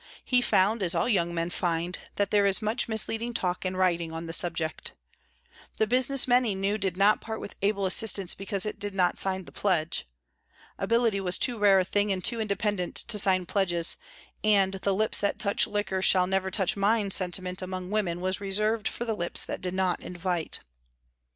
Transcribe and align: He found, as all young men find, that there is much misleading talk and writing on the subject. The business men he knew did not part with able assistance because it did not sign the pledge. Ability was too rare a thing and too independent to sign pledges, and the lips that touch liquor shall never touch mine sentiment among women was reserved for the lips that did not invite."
He 0.25 0.41
found, 0.41 0.81
as 0.81 0.95
all 0.95 1.07
young 1.07 1.31
men 1.31 1.51
find, 1.51 1.99
that 2.15 2.31
there 2.31 2.47
is 2.47 2.59
much 2.59 2.87
misleading 2.89 3.35
talk 3.35 3.63
and 3.63 3.77
writing 3.77 4.11
on 4.11 4.25
the 4.25 4.33
subject. 4.33 4.93
The 5.77 5.85
business 5.85 6.27
men 6.27 6.43
he 6.43 6.55
knew 6.55 6.79
did 6.79 6.97
not 6.97 7.21
part 7.21 7.39
with 7.39 7.53
able 7.61 7.85
assistance 7.85 8.33
because 8.33 8.65
it 8.65 8.79
did 8.79 8.95
not 8.95 9.19
sign 9.19 9.45
the 9.45 9.51
pledge. 9.51 10.07
Ability 10.79 11.21
was 11.21 11.37
too 11.37 11.59
rare 11.59 11.77
a 11.77 11.85
thing 11.85 12.11
and 12.11 12.25
too 12.25 12.41
independent 12.41 12.95
to 12.95 13.19
sign 13.19 13.45
pledges, 13.45 13.95
and 14.43 14.73
the 14.73 14.95
lips 14.95 15.19
that 15.19 15.37
touch 15.37 15.67
liquor 15.67 16.01
shall 16.01 16.25
never 16.25 16.49
touch 16.49 16.75
mine 16.75 17.11
sentiment 17.11 17.61
among 17.61 17.91
women 17.91 18.21
was 18.21 18.41
reserved 18.41 18.87
for 18.87 19.05
the 19.05 19.13
lips 19.15 19.45
that 19.45 19.61
did 19.61 19.75
not 19.75 19.99
invite." 19.99 20.61